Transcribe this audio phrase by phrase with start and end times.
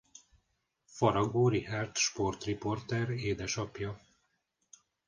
[0.85, 3.99] Faragó Richard sportriporter édesapja.